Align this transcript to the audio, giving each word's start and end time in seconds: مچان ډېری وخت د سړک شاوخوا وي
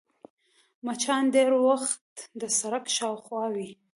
مچان 0.85 1.23
ډېری 1.33 1.59
وخت 1.69 2.05
د 2.41 2.43
سړک 2.59 2.85
شاوخوا 2.95 3.43
وي 3.55 3.69